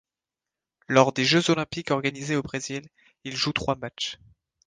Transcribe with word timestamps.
Lors 0.87 1.13
des 1.13 1.25
Jeux 1.25 1.51
olympiques 1.51 1.91
organisés 1.91 2.35
au 2.35 2.41
Brésil, 2.41 2.81
il 3.23 3.35
joue 3.35 3.53
trois 3.53 3.75
matchs. 3.75 4.17